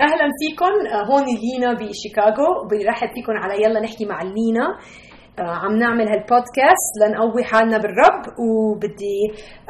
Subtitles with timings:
[0.00, 0.72] أهلا فيكم.
[0.94, 2.48] آه، هون لينا بشيكاغو.
[2.70, 4.66] برحب فيكم على يلا نحكي مع لينا.
[5.38, 8.22] آه، عم نعمل هالبودكاست لنقوي حالنا بالرب.
[8.46, 9.20] وبدي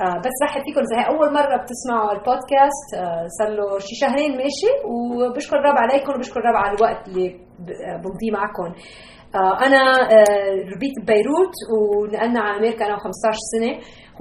[0.00, 0.80] آه، بس رحب فيكم.
[0.80, 2.88] إذا هي أول مرة بتسمعوا البودكاست
[3.38, 4.70] صار له شي شهرين ماشي.
[4.90, 8.74] وبشكر الرب عليكم وبشكر الرب على الوقت اللي بمضيه معكم.
[9.66, 9.82] أنا
[10.74, 13.72] ربيت ببيروت ونقلنا على أمريكا أنا 15 سنة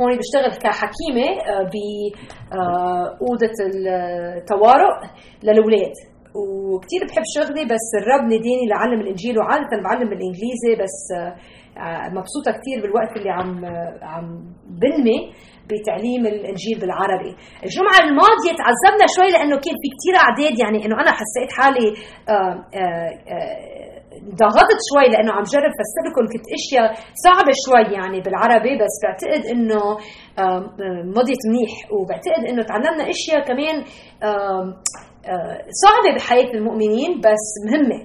[0.02, 1.28] هون بشتغل كحكيمة
[1.72, 4.94] بأوضة الطوارئ
[5.44, 5.94] للأولاد.
[6.36, 11.36] وكثير بحب شغلي بس الرب نديني لعلم الإنجيل وعادة بعلم بالانجليزي بس آه،
[12.18, 13.66] مبسوطة كثير بالوقت اللي عم
[14.02, 14.26] عم
[14.82, 15.34] بنمي
[15.70, 17.32] بتعليم الانجيل بالعربي.
[17.66, 21.90] الجمعة الماضية تعذبنا شوي لأنه كان في كثير أعداد يعني إنه أنا حسيت حالي
[22.30, 23.12] آه، آه،
[24.42, 26.88] ضغطت شوي لأنه عم جرب فسر لكم كنت أشياء
[27.26, 29.82] صعبة شوي يعني بالعربي بس بعتقد إنه
[31.18, 31.74] مضيت منيح.
[31.92, 33.84] وبعتقد إنه تعلمنا أشياء كمان
[34.24, 38.00] آه، صعبة بحياة المؤمنين بس مهمة.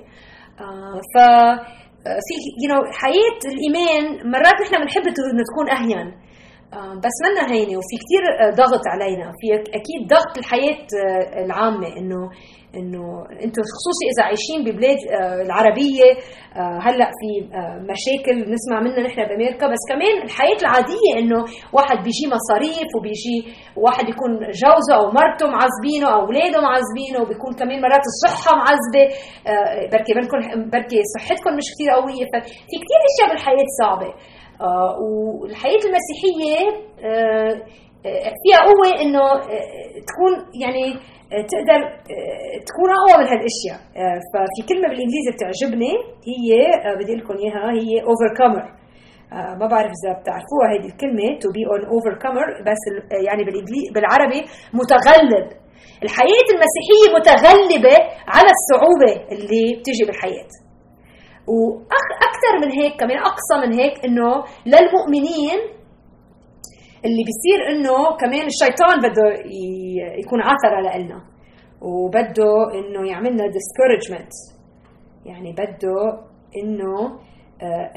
[0.61, 5.03] آه، ف آه، في يو نو حياة الإيمان مرات نحن بنحب
[5.51, 6.12] تكون أهين.
[7.05, 8.23] بس منا هينه وفي كثير
[8.55, 9.33] ضغط علينا.
[9.41, 10.87] في أكيد ضغط الحياة
[11.45, 12.31] العامة إنه
[12.79, 13.03] إنه
[13.45, 16.09] أنتم خصوصي إذا عايشين ببلاد آه، العربية
[16.57, 19.67] آه، هلأ في آه، مشاكل بنسمع منها نحن بأمريكا.
[19.73, 21.41] بس كمان الحياة العادية إنه
[21.77, 23.39] واحد بيجي مصاريف وبيجي
[23.85, 24.31] واحد يكون
[24.63, 29.05] جوزه أو مرته معذبينه أو أولاده معذبينه وبيكون كمان مرات الصحة معذبه
[29.93, 30.13] بركي
[30.73, 32.25] بركي صحتكم مش كثير قوية.
[32.33, 34.11] ففي كثير أشياء بالحياة صعبة.
[35.03, 36.58] والحياة المسيحية
[38.42, 39.25] فيها قوة إنه
[40.08, 40.86] تكون يعني
[41.52, 41.80] تقدر
[42.14, 43.78] آه، تكون أقوى من هالأشياء.
[44.02, 45.92] آه، ففي كلمة بالإنجليزي بتعجبني
[46.30, 46.48] هي
[46.86, 48.67] آه، بدي لكم إياها هي overcomer.
[49.61, 52.83] ما بعرف إذا بتعرفوها هذه الكلمة to be an overcomer بس
[53.27, 53.42] يعني
[53.95, 54.41] بالعربي
[54.80, 55.47] متغلب.
[56.06, 57.97] الحياة المسيحية متغلبة
[58.34, 60.50] على الصعوبة اللي بتيجي بالحياة.
[61.51, 64.31] وأكثر من هيك كمان أقصى من هيك إنه
[64.67, 65.58] للمؤمنين
[67.05, 69.27] اللي بيصير إنه كمان الشيطان بده
[70.23, 71.20] يكون عثره لنا
[71.83, 74.33] وبده إنه يعملنا discouragement.
[75.27, 75.97] يعني بده
[76.63, 77.19] إنه
[77.63, 77.92] آه،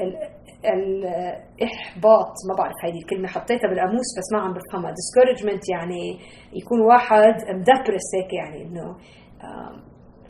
[0.74, 4.90] الاحباط ما بعرف هيدي الكلمة حطيتها بالقاموس بس ما عم بفهمها.
[4.90, 6.18] discouragement يعني
[6.52, 8.96] يكون واحد مدبرس هيك يعني إنه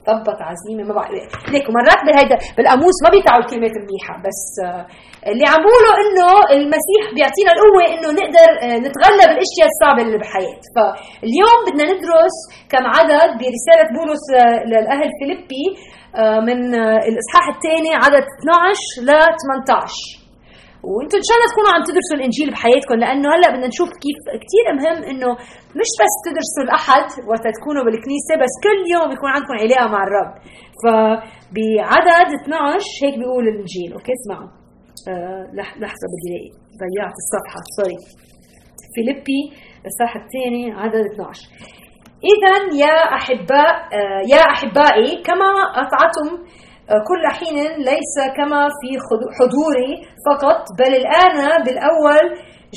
[0.09, 1.25] ضبط عزيمه ما بعرف.
[1.55, 4.83] ليك مرات بهيدا بالقاموس ما بيتعوا الكلمات المنيحه بس آه،
[5.31, 10.61] اللي عم بقوله إنه المسيح بيعطينا القوة إنه نقدر آه، نتغلب الأشياء الصعبة اللي بالحياة.
[10.75, 12.37] فاليوم بدنا ندرس
[12.73, 15.67] كم عدد برسالة بولس آه، للأهل فيليبي
[16.49, 16.75] من
[17.09, 19.11] الإصحاح الثاني عدد 12 ل
[19.43, 20.24] 18
[20.91, 24.65] وأنتم ان شاء الله تكونوا عم تدرسوا الإنجيل بحياتكم لأنه هلأ بدنا نشوف كيف كثير
[24.79, 25.31] مهم إنه
[25.81, 30.33] مش بس تدرسوا الأحد وقت تكونوا بالكنيسة بس كل يوم يكون عندكم علاقة مع الرب.
[30.83, 33.91] فبعدد 12 هيك بيقول الإنجيل.
[33.97, 34.51] okay اسمعوا.
[35.11, 35.43] آه
[35.83, 36.39] لحظة بدي
[36.83, 37.99] ضيعت الصفحة sorry.
[38.95, 39.41] فيليبي
[39.89, 41.49] الصفحة الثاني عدد 12
[42.33, 45.51] إذا يا أحباء آه يا أحبائي كما
[45.83, 46.29] أطعتم
[47.09, 48.91] كل حين ليس كما في
[49.39, 49.91] حضوري
[50.29, 52.25] فقط بل الآن بالأول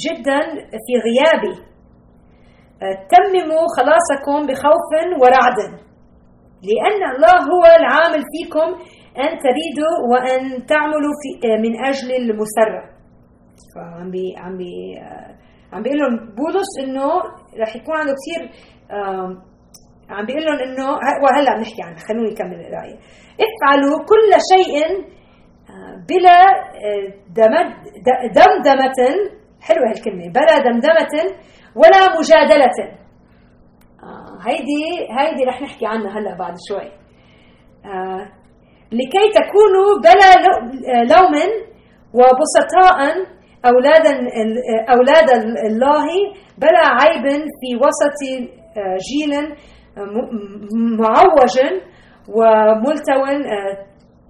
[0.06, 0.40] جدا
[0.86, 1.56] في غيابي.
[2.84, 4.90] آه، تمموا خلاصكم بخوف
[5.22, 5.60] ورعد
[6.70, 8.68] لأن الله هو العامل فيكم
[9.24, 12.82] أن تريدوا وأن تعملوا في آه، من أجل المسرة
[13.76, 14.74] فعم بي عم بي
[15.74, 17.08] عم بيقول لهم بولس إنه
[17.62, 18.50] رح يكون عنده كثير
[20.10, 20.90] عم بيقول لهم إنه
[21.24, 22.98] وهلأ بنحكي عنها خلوني اكمل القراية.
[23.46, 24.76] افعلوا كل شيء
[25.70, 26.40] آه، بلا
[26.86, 27.08] آه،
[28.38, 29.00] دمدمة
[29.62, 31.36] حلوة هالكلمة بلا دمدمة
[31.76, 32.78] ولا مجادلة.
[34.04, 34.84] آه، هيدي
[35.20, 36.92] هيدي رح نحكي عنها هلأ بعد شوي.
[38.92, 40.32] لكي تكونوا بلا
[41.04, 41.34] لوم
[42.14, 43.00] وبسطاء
[43.66, 44.12] أولادا
[44.90, 45.30] أولاد
[45.66, 46.06] الله
[46.58, 47.26] بلا عيب
[47.60, 48.20] في وسط
[49.08, 49.56] جيل
[51.00, 51.56] معوج
[52.30, 53.78] وملتو آه،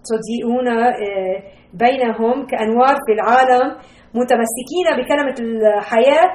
[0.09, 1.43] تضيئون آه،
[1.73, 3.75] بينهم كأنوار في العالم
[4.13, 6.33] متمسكين بكلمة الحياة.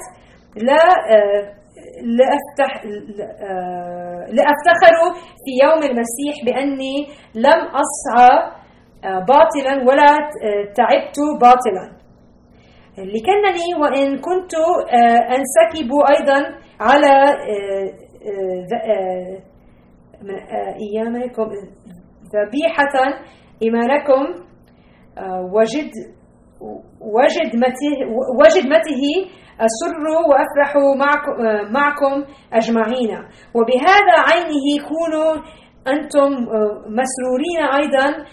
[0.56, 1.62] لا آه،
[2.02, 2.84] لأفتح
[4.29, 4.96] لأفتخر
[5.44, 8.52] في يوم المسيح بأني لم أسعى
[9.05, 10.17] باطلا ولا
[10.76, 12.02] تعبت باطلا.
[12.99, 14.55] لكنني وإن كنت
[15.37, 17.37] أنسكب أيضا على
[20.83, 21.49] أيامكم
[22.35, 22.95] ذبيحة
[23.63, 24.43] إيمانكم
[25.19, 25.91] آه، وجد
[27.01, 27.93] وجدمته
[28.41, 29.05] وجدمته
[29.61, 29.95] أسر
[30.29, 33.11] وأفرح معكم, آه، معكم أجمعين.
[33.55, 35.33] وبهذا عينه كونوا
[35.87, 38.07] أنتم آه، مسرورين أيضا.
[38.09, 38.25] آه،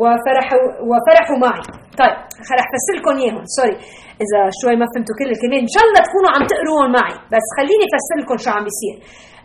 [0.00, 1.64] وفرحوا وفرحوا معي.
[2.00, 2.16] طيب
[2.58, 3.44] رح افسر لكم إياهم.
[3.56, 3.76] سوري
[4.24, 7.16] إذا شوي ما فهمتوا كل الكلمات إن شاء الله تكونوا عم تقروهم معي.
[7.32, 8.96] بس خليني أفسر لكم شو عم بيصير.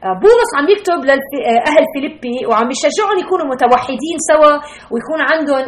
[0.06, 4.54] آه، بولس عم يكتب لاهل فيليبي وعم يشجعهم يكونوا متوحدين سوا
[4.92, 5.64] ويكون عندهم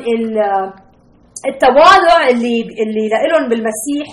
[1.52, 4.08] التواضع اللي اللي لهم بالمسيح.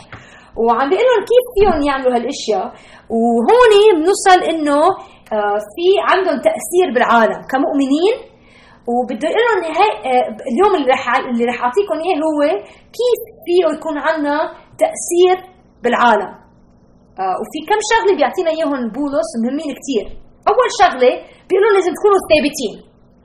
[0.63, 2.67] وعم بيقول لهم كيف فيهم يعملوا هالأشياء.
[3.17, 4.81] وهون بنوصل إنه
[5.37, 7.41] آه، في عندهم تأثير بالعالم.
[7.53, 8.15] كمؤمنين
[8.93, 9.61] وبده يقول لهم
[10.11, 12.41] آه، اليوم اللي رح اللي رح أعطيكم إياه هو
[12.99, 14.37] كيف فيه يكون عندنا
[14.83, 15.37] تأثير
[15.83, 16.31] بالعالم.
[17.23, 20.05] آه، وفي كم شغلة بيعطينا إياهم بولس مهمين كثير
[20.51, 21.13] أول شغلة
[21.47, 22.75] بيقول لهم لازم تكونوا ثابتين.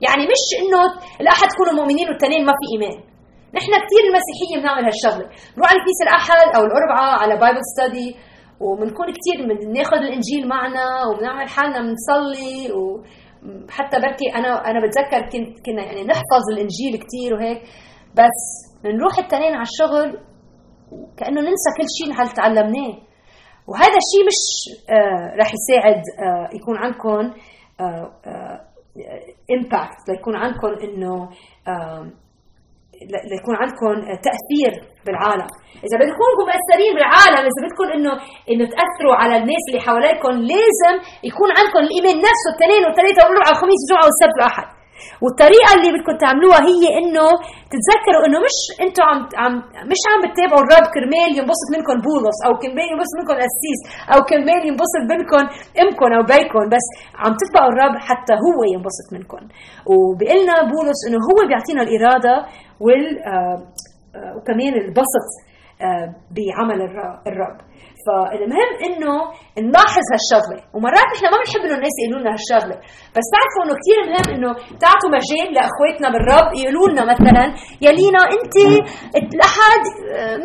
[0.06, 0.82] يعني مش إنه
[1.22, 2.96] الأحد تكونوا مؤمنين والتنين ما في إيمان.
[3.58, 5.26] نحن كثير المسيحية بنعمل هالشغلة.
[5.56, 8.08] نروح على الكنيسه الأحد أو الاربعاء على بايبل ستدي
[8.60, 12.72] وبنكون كثير بناخذ الإنجيل معنا وبنعمل حالنا بنصلي
[13.68, 15.20] وحتى بركي أنا أنا بتذكر
[15.66, 17.62] كنا يعني نحفظ الإنجيل كثير وهيك
[18.14, 18.38] بس
[18.84, 20.18] بنروح التنين على الشغل
[21.16, 22.94] كانه ننسى كل شيء نحن تعلمناه.
[23.66, 24.40] وهذا الشيء مش
[24.90, 25.94] آه رح يساعد
[26.26, 27.38] آه يكون عندكم
[27.80, 28.60] آه آه
[29.50, 31.28] امباكت ليكون عندكم إنه
[31.68, 32.10] آه
[33.32, 33.92] ليكون عندكم
[34.28, 34.72] تأثير
[35.06, 35.48] بالعالم.
[35.86, 38.12] إذا بدكم تكونوا مؤثرين بالعالم إذا بدكم انه
[38.50, 40.94] إنه تأثروا على الناس اللي حواليكم لازم
[41.28, 44.66] يكون عندكم الايمان نفسه اثنين وثلاثه والربع والخميس والجمعة والسبت والأحد.
[45.22, 47.26] والطريقة اللي بدكم تعملوها هي إنه
[47.72, 49.54] تتذكروا إنه مش أنتم عم عم
[49.92, 53.80] مش عم بتتابعوا الرب كرمال ينبسط منكم بولس أو كرمال ينبسط منكم قسيس
[54.12, 55.42] أو كرمال ينبسط منكم
[55.82, 56.86] إمكم أو بيكم بس
[57.22, 59.42] عم تتبعوا الرب حتى هو ينبسط منكم.
[59.90, 62.34] وبيقلنا بولس إنه هو بيعطينا الإرادة
[62.84, 63.58] وال آه،
[64.16, 65.26] آه، وكمان البسط
[65.86, 66.06] آه،
[66.36, 66.78] بعمل
[67.26, 67.58] الرب
[68.06, 69.14] فالمهم إنه
[69.66, 70.60] نلاحظ هالشغلة.
[70.74, 72.76] ومرات إحنا ما بنحب إنه الناس يقولوا لنا هالشغلة.
[73.16, 74.50] بس تعرفوا إنه كثير مهم إنه
[74.84, 77.44] تعطوا مجال لأخواتنا بالرب يقولوا لنا مثلا
[77.84, 78.56] يا لينا انت
[79.34, 79.82] الاحد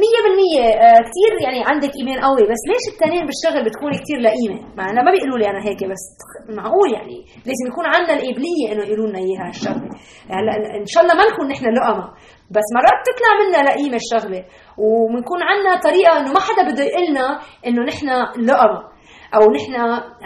[0.03, 2.43] 100% كثير يعني عندك إيمان قوي.
[2.51, 6.03] بس ليش التنين بالشغل بتكوني كثير لئيمه؟ مع إنه ما بيقولوا لي أنا هيك بس
[6.57, 7.17] معقول يعني.
[7.47, 9.89] لازم يكون عندنا القابلية إنه يقولوا لنا إياها هالشغلة.
[10.35, 12.07] هلأ إن شاء الله ما نكون نحن لقمة.
[12.55, 14.41] بس مرات تطلع منا لئيمه الشغلة.
[14.83, 17.27] وبنكون عندنا طريقة إنه ما حدا بده يقول لنا
[17.67, 18.07] إنه نحن
[18.49, 18.81] لقمه
[19.35, 19.73] أو نحن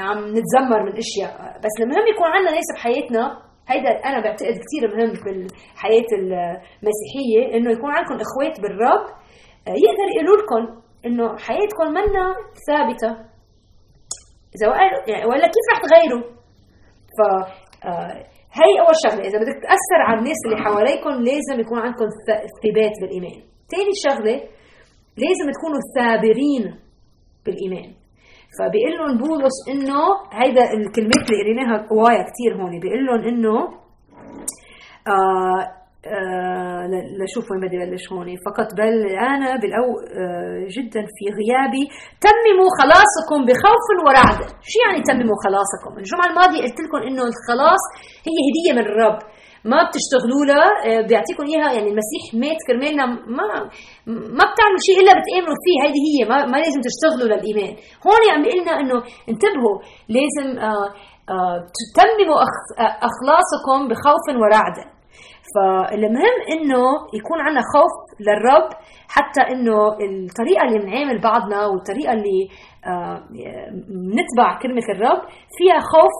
[0.06, 1.31] عم نتذمر من أشياء.
[1.63, 3.24] بس المهم يكون عندنا ناس بحياتنا
[3.69, 9.06] هيدا أنا بعتقد كثير مهم بالحياة المسيحية إنه يكون عندكم إخوات بالرب
[9.68, 12.25] آه، يقدر يقولوا لكم إنه حياتكم منا
[12.68, 13.12] ثابتة.
[14.56, 14.68] إذا
[15.07, 16.24] يعني ولا كيف رح تغيروا؟
[17.18, 17.19] ف
[17.86, 18.13] آه،
[18.60, 19.28] هي أول شغلة.
[19.28, 22.06] إذا بدك تأثر على الناس اللي حواليكم لازم يكون عندكم
[22.63, 23.55] ثبات بالإيمان.
[23.71, 24.35] ثاني شغلة
[25.23, 26.63] لازم تكونوا ثابرين
[27.45, 27.94] بالإيمان.
[28.59, 30.01] فبيقول لهم بولس إنه
[30.39, 32.79] هيدا الكلمات اللي قريناها قوايا كثير هون.
[32.79, 33.57] بيقول لهم إنه
[35.07, 35.62] آه
[36.15, 36.85] آه
[37.19, 38.27] لشوف وين بدي بلش هون.
[38.47, 38.95] فقط بل
[39.33, 39.88] أنا بالأو
[40.21, 41.83] آه جدا في غيابي
[42.25, 44.39] تمموا خلاصكم بخوف ورعد.
[44.69, 47.83] شو يعني تمموا خلاصكم؟ الجمعة الماضية قلت لكم إنه الخلاص
[48.27, 49.19] هي هدية من الرب.
[49.71, 53.06] ما بتشتغلوا لها آه، بيعطيكم إياها يعني المسيح مات كرمالنا
[53.38, 53.45] ما
[54.38, 57.73] ما بتعملوا شيء إلا بتآمنوا فيه هيدي هي ما, ما لازم تشتغلوا للإيمان.
[58.06, 58.97] هون عم بيقول لنا إنه
[59.31, 59.77] انتبهوا
[60.15, 60.88] لازم آه
[61.33, 62.39] آه تتمموا
[63.09, 64.77] أخلاصكم بخوف ورعد.
[65.54, 66.83] فالمهم إنه
[67.19, 68.69] يكون عندنا خوف للرب
[69.07, 72.48] حتى إنه الطريقة اللي بنعامل بعضنا والطريقة اللي
[73.90, 75.22] بنتبع آه كلمة الرب
[75.57, 76.16] فيها خوف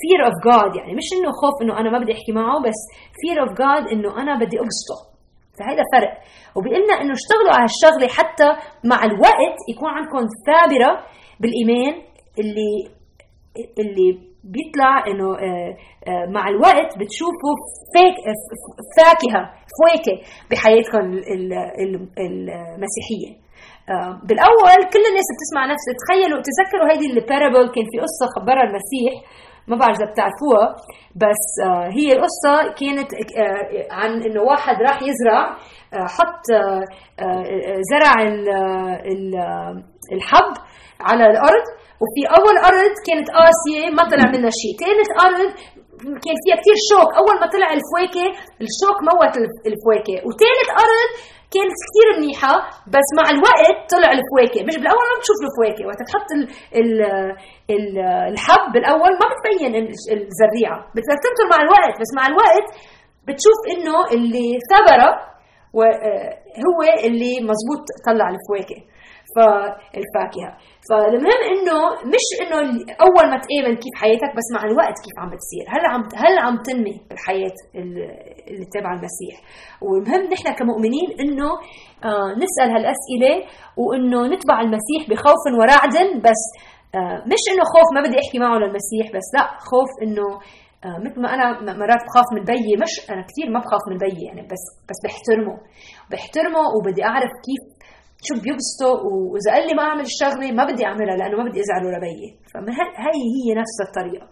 [0.00, 2.78] fear of God يعني مش إنه خوف إنه أنا ما بدي أحكي معه بس
[3.20, 5.14] fear of God إنه أنا بدي ابسطه
[5.58, 6.12] فهذا فرق.
[6.56, 8.48] وبيقلنا إنه اشتغلوا على الشغله حتى
[8.84, 11.04] مع الوقت يكون عندكم ثابرة
[11.40, 12.02] بالإيمان
[12.38, 12.94] اللي
[13.78, 15.70] اللي بيطلع إنه آه،
[16.08, 17.54] آه، مع الوقت بتشوفوا
[18.96, 19.42] فاكهة
[19.76, 20.16] فواكه
[20.50, 21.04] بحياتكم
[22.18, 23.30] المسيحية.
[23.90, 29.12] آه، بالأول كل الناس بتسمع نفس تخيلوا تذكروا هيدي البارابل كان في قصة خبرها المسيح
[29.68, 30.76] ما بعرف إذا بتعرفوها
[31.16, 31.46] بس
[31.96, 33.10] هي القصة كانت
[33.90, 35.56] عن إنه واحد راح يزرع
[36.16, 36.44] حط
[37.92, 38.22] زرع
[40.12, 40.52] الحب
[41.00, 41.64] على الأرض
[42.02, 44.72] وفي أول أرض كانت قاسيه ما طلع منها شيء.
[44.82, 45.50] ثالث أرض
[46.24, 47.10] كان فيها كثير شوك.
[47.20, 48.26] أول ما طلع الفواكه
[48.66, 49.34] الشوك موت
[49.70, 50.16] الفواكه.
[50.26, 51.10] وثالث أرض
[51.54, 52.54] كانت كثير منيحة
[52.94, 54.60] بس مع الوقت طلع الفواكه.
[54.68, 56.42] مش بالأول ما بتشوف الفواكه وقت تحط ال
[56.80, 56.90] ال
[57.74, 57.86] ال
[58.32, 59.72] الحب بالأول ما بتبين
[60.30, 60.78] الزريعة.
[60.94, 62.66] بدك تنطر مع الوقت بس مع الوقت
[63.26, 65.10] بتشوف إنه اللي ثبرة
[65.76, 66.30] آه،
[66.66, 68.78] هو اللي مزبوط طلع الفواكه.
[69.36, 70.50] فالفاكهه
[70.88, 71.78] فالمهم إنه
[72.14, 72.58] مش إنه
[73.06, 75.64] أول ما تامن كيف حياتك بس مع الوقت كيف عم بتصير.
[75.74, 77.56] هل عم هل عم تنمي بالحياة
[78.50, 79.36] اللي تابعه المسيح.
[79.82, 81.50] والمهم نحن كمؤمنين إنه
[82.08, 83.34] آه نسأل هالأسئلة
[83.82, 86.42] وإنه نتبع المسيح بخوف ورعد بس
[86.94, 90.26] آه مش إنه خوف ما بدي أحكي معه للمسيح بس لأ خوف إنه
[90.84, 94.24] آه مثل ما أنا مرات بخاف من بيي مش أنا كثير ما بخاف من بيي
[94.26, 95.56] يعني بس بس بحترمه.
[96.10, 97.62] بحترمه وبدي أعرف كيف
[98.26, 98.90] شو بيبسطه
[99.32, 102.28] وإذا قال لي ما أعمل الشغله ما بدي أعملها لأنه ما بدي أزعله لبيي.
[102.52, 104.26] فهي هي نفس الطريقة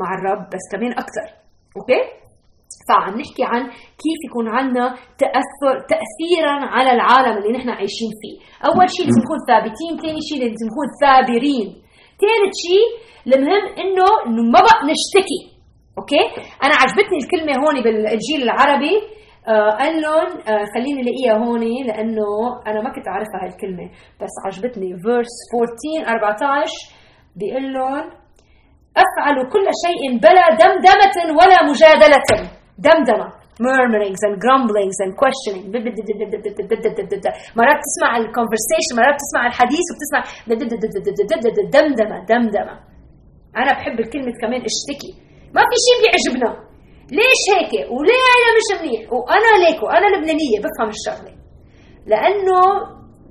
[0.00, 1.26] مع الرب بس كمان أكثر.
[1.78, 2.00] أوكي؟
[2.88, 3.62] فعم نحكي عن
[4.02, 4.86] كيف يكون عندنا
[5.22, 8.36] تأثر تأثير على العالم اللي نحن عايشين فيه.
[8.68, 11.68] أول شيء لازم نكون ثابتين ثاني شيء لازم نكون ثابرين.
[12.22, 12.86] ثالث شيء
[13.26, 15.40] المهم إنه إنه ما بقى نشتكي.
[15.98, 16.22] okay؟
[16.64, 18.94] أنا عجبتني الكلمة هون بالإنجيل العربي.
[19.48, 22.28] آه قال لهم آه خليني الاقيها هون لأنه
[22.66, 23.86] أنا ما كنت اعرفها هالكلمه
[24.20, 26.70] بس عجبتني verse 14 14
[27.36, 28.04] بيقول لهم
[29.04, 32.22] افعلوا كل شيء بلا دمدمه ولا مجادله
[32.78, 33.28] دمدمه
[33.66, 35.64] murmurings and grumblings and questioning
[37.58, 40.20] مرات تسمع الكونفرسيشن مرات تسمع الحديث وبتسمع
[41.74, 42.74] دمدمه دمدمه
[43.56, 45.12] أنا بحب الكلمة كمان اشتكي
[45.54, 46.50] ما في شيء بيعجبنا
[47.18, 51.32] ليش هيك؟ وليه أنا مش منيح؟ وأنا ليك وأنا لبنانية بفهم الشغلة.
[52.06, 52.60] لأنه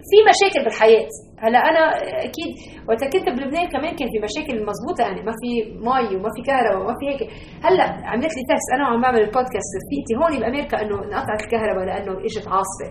[0.09, 1.09] في مشاكل بالحياة.
[1.43, 1.83] هلا أنا
[2.27, 2.49] أكيد
[2.87, 5.49] وقت كنت بلبنان كمان كان في مشاكل مضبوطه يعني ما في
[5.87, 7.21] مي وما في كهرباء وما في هيك.
[7.65, 12.13] هلا عملت لي text أنا وعم بعمل البودكاست رفيقتي هون بأمريكا إنه انقطعت الكهرباء لأنه
[12.25, 12.89] إجت عاصفة.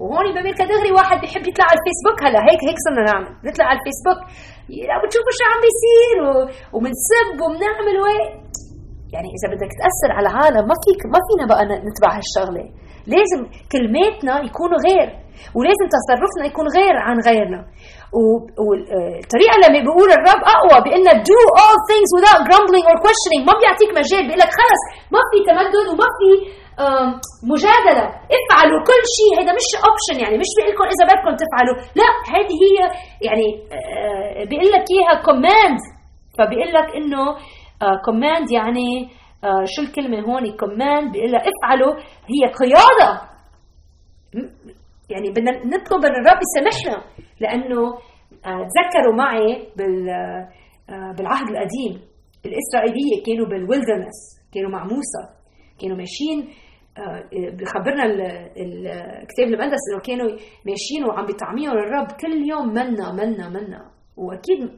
[0.00, 2.18] وهون بأمريكا دغري واحد بيحب يطلع على الفيسبوك.
[2.26, 3.30] هلا هيك هيك صرنا نعمل.
[3.48, 4.20] نطلع على الفيسبوك.
[5.02, 6.16] بتشوفوا شو عم بيصير
[6.74, 8.32] وبنسب وبنعمل وهيك
[9.14, 12.64] يعني إذا بدك تأثر على العالم ما فيك ما فينا بقى نتبع هالشغلة.
[13.14, 13.40] لازم
[13.72, 15.08] كلماتنا يكونوا غير
[15.56, 17.60] ولازم تصرفنا يكون غير عن غيرنا.
[18.66, 23.42] والطريقة اللي بيقول الرب أقوى بان do all things without grumbling or questioning.
[23.48, 24.82] ما بيعطيك مجال بيقول لك خلص
[25.14, 26.28] ما في تمدد وما في
[27.52, 28.04] مجادلة.
[28.38, 29.32] افعلوا كل شيء.
[29.40, 31.76] هذا مش option يعني مش بيقول لكم إذا بدكم تفعلوا.
[32.00, 32.76] لا هذه هي
[33.26, 33.48] يعني
[34.48, 35.80] بيقول لك إياها command
[36.36, 37.24] فبيقول لك إنه
[38.04, 39.08] command يعني
[39.64, 41.94] شو الكلمة هون؟ command بيقول لك افعلوا.
[42.32, 43.30] هي قيادة.
[45.10, 47.04] يعني بدنا نطلب من الرب يسامحنا
[47.40, 47.94] لأنه
[48.44, 49.66] تذكروا معي
[51.16, 52.10] بالعهد القديم.
[52.46, 55.22] الإسرائيلية كانوا بال wilderness كانوا مع موسى.
[55.80, 56.48] كانوا ماشيين
[57.32, 60.28] بخبرنا الكتاب المقدس إنه كانوا
[60.66, 63.90] ماشيين وعم بيطعميهم الرب كل يوم منا منا منا.
[64.16, 64.70] وأكيد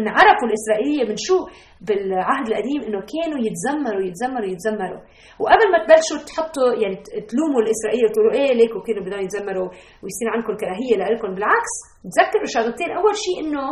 [0.00, 1.38] انعرفوا الإسرائيلية من شو؟
[1.86, 5.02] بالعهد القديم إنه كانوا يتذمروا يتذمروا يتذمروا
[5.40, 6.96] وقبل ما تبلشوا تحطوا يعني
[7.30, 9.68] تلوموا الإسرائيلية وتقولوا إيه ليكوا كانوا بدهم يتذمروا
[10.02, 11.74] ويصير عندكم كراهية لكم بالعكس
[12.14, 12.90] تذكروا شغلتين.
[12.98, 13.64] أول شيء إنه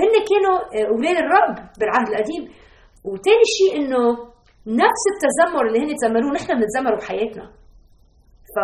[0.00, 0.56] هن كانوا
[0.92, 2.42] أولاد الرب بالعهد القديم.
[3.08, 4.04] وثاني شيء إنه
[4.84, 7.46] نفس التذمر اللي هن تذمروه نحن بنتذمره بحياتنا.
[8.54, 8.56] ف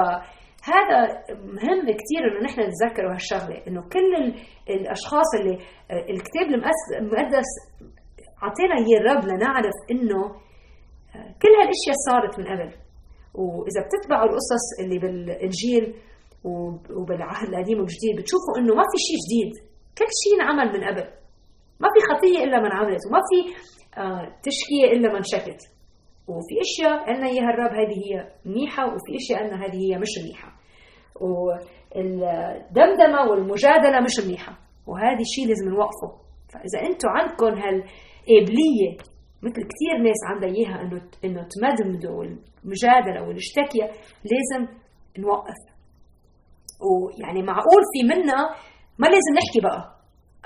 [0.75, 0.99] هذا
[1.37, 4.35] مهم كثير إنه نحن نتذكر هالشغلة إنه كل
[4.71, 5.59] الأشخاص اللي
[5.91, 6.47] الكتاب
[7.01, 7.51] المقدس
[8.43, 10.23] أعطينا إياه الرب لنعرف إنه
[11.43, 12.73] كل هالأشياء صارت من قبل.
[13.35, 15.95] وإذا بتتبعوا القصص اللي بالإنجيل
[16.97, 19.53] وبالعهد القديم والجديد بتشوفوا إنه ما في شيء جديد.
[19.99, 21.11] كل شيء انعمل من قبل.
[21.81, 23.55] ما في خطية إلا ما انعملت وما في
[24.43, 25.61] تشكية إلا ما انشكت.
[26.29, 30.56] وفي أشياء قالنا إياها الرب هذه هي منيحة وفي أشياء قالنا هذه هي مش منيحة.
[31.95, 34.59] والدمدمة والمجادلة مش منيحة.
[34.87, 36.11] وهذا الشيء لازم نوقفه.
[36.53, 38.91] فإذا أنتم عندكم هالقابليه
[39.43, 43.85] مثل كثير ناس عندها اياها إنه إنه تمدمدوا والمجادلة والاشتكيه
[44.31, 44.69] لازم
[45.19, 45.61] نوقف.
[46.87, 48.37] ويعني معقول في منا
[48.99, 49.97] ما لازم نحكي بقى.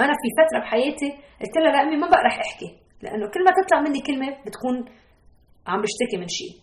[0.00, 1.10] أنا في فترة بحياتي
[1.40, 2.76] قلت لها لامي ما بقى رح أحكي.
[3.02, 4.84] لأنه كل ما تطلع مني كلمة بتكون
[5.66, 6.54] عم بشتكي من شيء.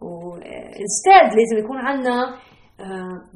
[0.00, 2.38] وإنستاد لازم يكون عندنا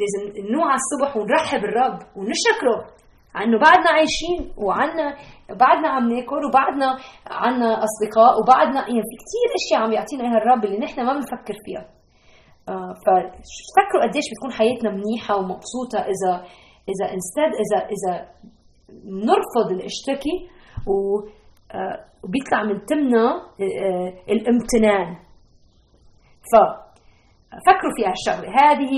[0.01, 2.99] لازم نوعى الصبح ونرحب الرب ونشكره.
[3.35, 5.17] عنه بعدنا عايشين وعنا
[5.51, 10.65] بعدنا عم ناكل وبعدنا عنا أصدقاء وبعدنا يعني في كثير أشياء عم يعطينا إياها الرب
[10.65, 11.89] اللي نحن ما بنفكر فيها.
[13.05, 16.33] ففكروا قديش بتكون حياتنا منيحة ومبسوطة اذا
[16.93, 18.29] إذا انستاد اذا إذا
[18.89, 20.37] بنرفض الاشتكي
[20.87, 20.93] و
[22.25, 23.43] وبيطلع من تمنا
[24.29, 25.17] الامتنان.
[27.53, 28.93] ففكروا في هالشغلة هذه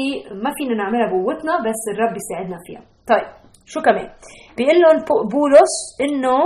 [0.45, 2.83] ما فينا نعملها بقوتنا بس الرب يساعدنا فيها.
[3.07, 3.29] طيب
[3.67, 4.09] شو كمان؟
[4.57, 4.97] بيقول لهم
[5.29, 6.39] بولس إنه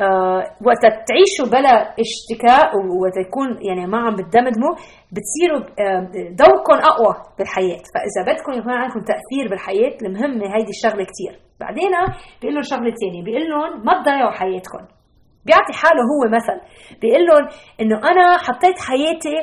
[0.00, 1.74] آه وقت تعيشوا بلا
[2.04, 2.66] اشتكاء
[3.02, 4.74] وقت يكون يعني ما عم بتدمدموا
[5.14, 6.00] بتصيروا آه
[6.40, 7.82] ذوقكم أقوى بالحياة.
[7.94, 11.90] فإذا بدكم يكون عندكم تأثير بالحياة المهمة هيدي الشغلة كثير بعدين
[12.40, 14.82] بيقول لهم شغلة ثانية بيقول لهم ما تضيعوا حياتكم.
[15.46, 16.58] بيعطي حاله هو مثل.
[17.00, 17.48] بيقول لهم
[17.80, 19.36] إنه أنا حطيت حياتي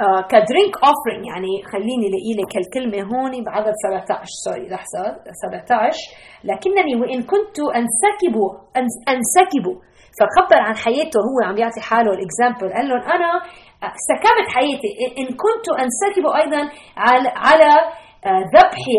[0.00, 5.04] آه ك drink offering يعني خليني لاقي لك الكلمة هون بعدد 17 sorry لحظه
[5.42, 5.98] 17
[6.44, 8.36] لكنني وإن كنت أنسكب
[9.08, 9.66] أنسكب
[10.20, 13.30] فخبر عن حياته هو عم يعطي حاله ال example قال لهم أنا
[14.08, 14.90] سكبت حياتي.
[15.18, 17.70] إن كنت أنسكب أيضا على على
[18.26, 18.98] آه ذبحي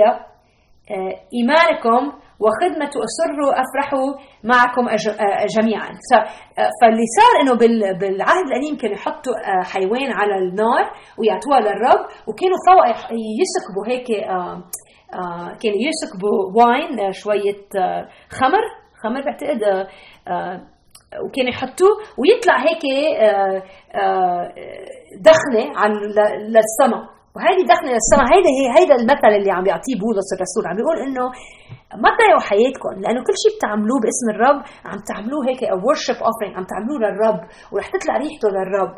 [0.92, 3.94] آه إيمانكم وخدمة أسر أفرح
[4.44, 4.86] معكم
[5.58, 5.90] جميعا.
[6.82, 7.54] فاللي صار أنه
[8.00, 12.86] بالعهد القديم كانوا يحطوا حيوان على النار ويعطوها للرب وكانوا فوق
[13.42, 14.08] يسكبوا هيك
[15.62, 17.66] كانوا يسكبوا واين شوية
[18.30, 18.62] خمر
[19.04, 19.62] خمر بعتقد
[21.26, 22.84] وكانوا يحطوه ويطلع هيك
[25.22, 25.94] دخنه على
[26.48, 30.64] للسما وهيدي دخنه للسما هيدا هي هيدا المثل اللي عم يعطيه بولس الرسول.
[30.70, 31.26] عم بيقول إنه
[32.04, 36.66] ما تضيعوا حياتكم لأنه كل شيء بتعملوه باسم الرب عم تعملوه هيك ورشيب اوفرينج عم
[36.72, 37.40] تعملوه للرب
[37.72, 38.94] ورح تطلع ريحته للرب.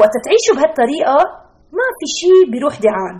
[0.00, 1.18] وقت تعيشوا بهالطريقة
[1.78, 3.16] ما في شيء بيروح دعان.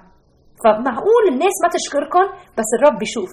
[0.62, 2.27] فمعقول الناس ما تشكركم
[2.59, 3.33] بس الرب بيشوف.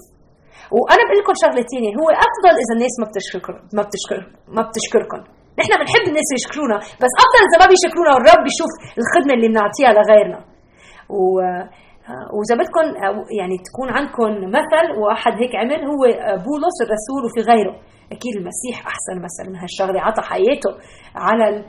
[0.77, 4.19] وأنا بقول لكم شغلة ثانية هو أفضل إذا الناس ما بتشكر ما بتشكر
[4.55, 5.21] ما بتشكركم
[5.59, 10.39] نحن بنحب الناس يشكرونا بس أفضل إذا ما بيشكرونا والرب بيشوف الخدمة اللي بنعطيها لغيرنا.
[11.09, 11.41] و
[12.35, 12.85] وإذا بدكم
[13.39, 16.03] يعني تكون عندكم مثل وأحد هيك عمل هو
[16.47, 17.75] بولس الرسول وفي غيره.
[18.11, 20.71] أكيد المسيح أحسن مثل من هالشغلة عطى حياته
[21.15, 21.65] على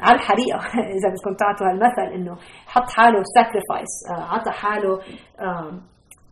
[0.00, 0.58] على الحريقة.
[0.96, 4.98] إذا بدكم تعطوا هالمثل إنه حط حاله ساكريفايس عطى حاله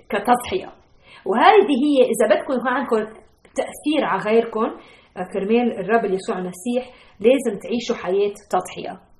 [0.09, 0.73] كتضحية.
[1.27, 2.97] وهذه هي إذا بدكم يكون عندكم
[3.55, 4.71] تأثير على غيركم
[5.33, 9.14] كرمال الرب يسوع المسيح لازم تعيشوا حياة تضحية.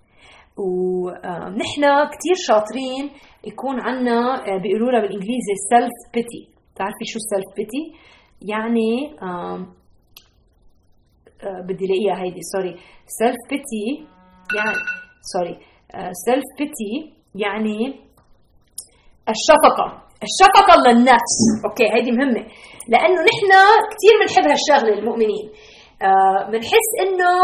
[0.59, 1.83] ونحن
[2.13, 3.11] كثير شاطرين
[3.45, 7.85] يكون عنا بيقولوا لها بالإنجليزي self pity بتعرفي شو self pity
[8.53, 8.91] يعني
[11.69, 13.87] بدي ألاقيها هيدي sorry self pity
[14.57, 14.77] يعني
[15.33, 15.59] sorry
[16.27, 18.05] self pity يعني
[19.35, 19.87] الشفقة.
[20.29, 21.37] الشفقة للنفس.
[21.65, 22.47] أوكي هيدي مهمة.
[22.89, 23.51] لأنه نحن
[23.93, 25.51] كثير بنحب هالشغلة المؤمنين.
[26.53, 27.35] بنحس آه انه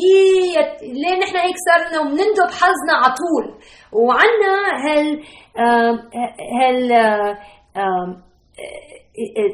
[0.00, 3.58] يي ليه نحن هيك صرنا وبنندب حظنا على طول
[3.92, 5.22] وعنا هال
[6.60, 6.92] هال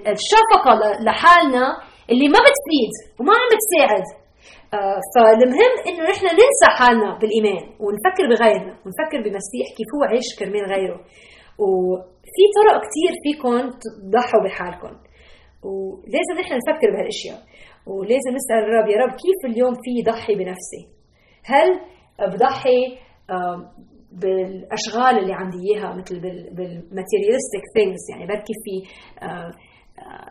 [0.07, 1.67] الشفقه لحالنا
[2.11, 4.05] اللي ما بتفيد وما عم بتساعد
[5.15, 11.01] فالمهم إنه نحن ننسى حالنا بالايمان ونفكر بغيرنا ونفكر بمسيح كيف هو عيش كرمال غيره
[11.59, 14.95] وفي طرق كثير فيكم تضحوا بحالكم
[15.63, 17.39] ولازم نحن نفكر بهالاشياء
[17.87, 20.83] ولازم نسأل الرب يا رب كيف اليوم في ضحي بنفسي؟
[21.45, 21.69] هل
[22.33, 22.81] بضحي
[24.13, 26.21] بالأشغال اللي عندي إياها مثل
[26.57, 28.75] بال materialistic things يعني بركي في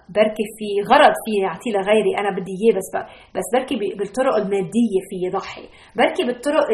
[0.10, 2.90] بركي في غرض في أعطيه لغيري أنا بدي إياه بس
[3.36, 5.66] بس بركي بالطرق المادية في ضحي
[5.96, 6.66] بركي بالطرق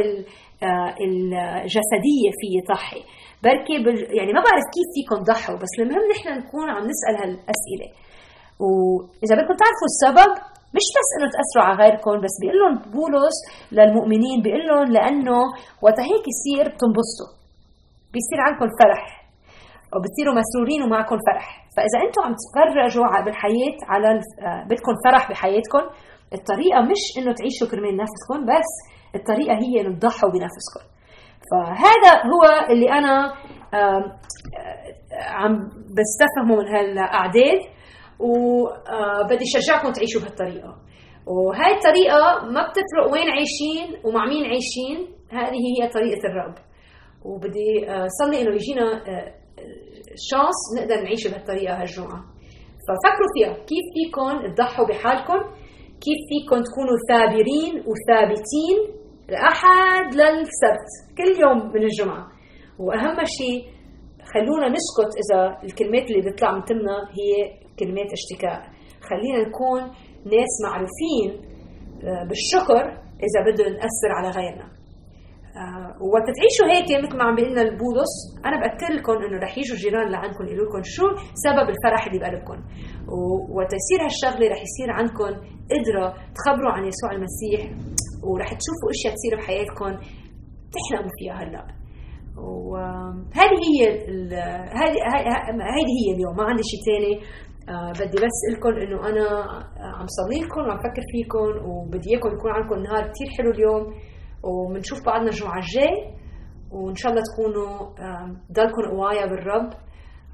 [1.08, 3.02] الجسدية في ضحي
[3.44, 7.88] بركي بال يعني ما بعرف كيف فيكم تضحوا بس المهم نحن نكون عم نسأل هالأسئلة
[8.65, 10.32] وإذا بدكم تعرفوا السبب
[10.76, 13.38] مش بس إنه تأثروا على غيركم بس بيقول لهم بولس
[13.72, 15.38] للمؤمنين بيقول لهم لأنه
[15.84, 17.32] وقت هيك يصير بتنبسطوا.
[18.14, 19.04] بيصير عندكم فرح
[19.94, 21.48] وبتصيروا مسرورين ومعكم فرح.
[21.76, 24.08] فإذا أنتم عم تتفرجوا بالحياة على
[24.70, 25.84] بدكم فرح بحياتكم
[26.38, 28.72] الطريقة مش إنه تعيشوا كرمال نفسكم بس
[29.16, 30.84] الطريقة هي إنه تضحوا بنفسكم.
[31.50, 33.34] فهذا هو اللي أنا
[35.40, 35.54] عم
[35.98, 37.62] بستفهمه من هالأعداد.
[38.22, 40.78] وبدي شجعكم تعيشوا بهالطريقة.
[41.28, 44.98] وهاي الطريقة ما بتفرق وين عايشين ومع مين عايشين
[45.32, 46.56] هذه هي طريقة الرب.
[47.26, 47.70] وبدي
[48.20, 49.04] صلي إنه يجينا
[50.30, 52.22] شانس نقدر نعيش بهالطريقة هالجمعة.
[52.86, 55.40] ففكروا فيها كيف فيكم تضحوا بحالكم
[56.04, 58.78] كيف فيكم تكونوا ثابرين وثابتين
[59.30, 62.28] الاحد للسبت كل يوم من الجمعة.
[62.80, 63.60] وأهم شيء
[64.34, 68.60] خلونا نسكت إذا الكلمات اللي بتطلع من تمنا هي كلمات اشتكاء
[69.10, 69.82] خلينا نكون
[70.36, 71.30] ناس معروفين
[72.30, 72.84] بالشكر
[73.28, 74.67] اذا بدنا ناثر على غيرنا
[76.13, 78.13] وقت تعيشوا هيك مثل ما عم بيقول لنا البولس
[78.46, 81.06] أنا باكد لكم انه رح يجوا الجيران لعندكم يقولوا لكم شو
[81.46, 82.58] سبب الفرح اللي بقلبكم
[83.58, 85.32] وقت يصير هالشغله رح يصير عندكم
[85.72, 87.62] قدره تخبروا عن يسوع المسيح
[88.28, 89.91] ورح تشوفوا اشياء تصير بحياتكم
[90.76, 91.63] تحلموا فيها هلا
[92.38, 93.80] وهذه هي
[95.76, 97.13] هذه هي اليوم ما عندي شيء ثاني
[97.69, 99.26] آه بدي بس لكم إنه أنا
[100.00, 103.93] عم صلي لكم وعم فكر فيكم وبدي إياكم يكون عندكم نهار كثير حلو اليوم
[104.43, 105.95] وبنشوف بعضنا الجمعة الجاي
[106.71, 107.69] وإن شاء الله تكونوا
[108.52, 109.69] ضلكم قوايا بالرب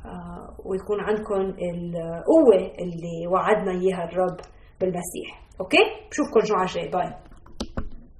[0.06, 4.38] آه، ويكون عندكم القوة اللي وعدنا إياها الرب
[4.82, 5.30] بالمسيح.
[5.62, 5.78] okay؟
[6.12, 6.90] بشوفكم الجمعة الجاي.
[6.90, 7.27] bye.